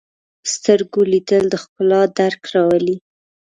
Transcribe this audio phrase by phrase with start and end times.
[0.41, 2.97] په سترګو لیدل د ښکلا درک راولي